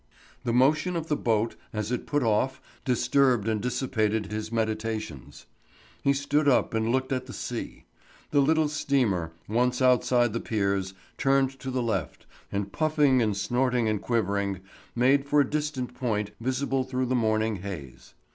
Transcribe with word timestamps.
The 0.43 0.51
motion 0.51 0.95
of 0.95 1.09
the 1.09 1.15
boat 1.15 1.55
as 1.71 1.91
it 1.91 2.07
put 2.07 2.23
off 2.23 2.59
disturbed 2.83 3.47
and 3.47 3.61
dissipated 3.61 4.31
his 4.31 4.51
meditations. 4.51 5.45
He 6.03 6.11
stood 6.11 6.47
up 6.47 6.73
and 6.73 6.89
looked 6.91 7.11
at 7.13 7.27
the 7.27 7.33
sea. 7.33 7.85
The 8.31 8.39
little 8.39 8.67
steamer, 8.67 9.31
once 9.47 9.79
outside 9.79 10.33
the 10.33 10.39
piers, 10.39 10.95
turned 11.19 11.51
to 11.59 11.69
the 11.69 11.83
left, 11.83 12.25
and 12.51 12.71
puffing 12.71 13.21
and 13.21 13.37
snorting 13.37 13.87
and 13.87 14.01
quivering, 14.01 14.61
made 14.95 15.27
for 15.29 15.39
a 15.41 15.47
distant 15.47 15.93
point 15.93 16.31
visible 16.39 16.83
through 16.83 17.05
the 17.05 17.13
morning 17.13 17.57
haze. 17.57 18.15